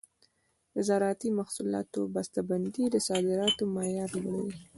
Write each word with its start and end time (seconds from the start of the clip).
د 0.73 0.75
زراعتي 0.89 1.29
محصولاتو 1.39 2.01
بسته 2.15 2.39
بندي 2.49 2.83
د 2.89 2.95
صادراتو 3.07 3.63
معیار 3.75 4.09
لوړوي. 4.23 4.57